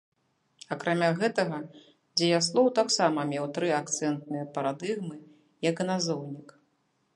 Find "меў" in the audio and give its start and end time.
3.33-3.45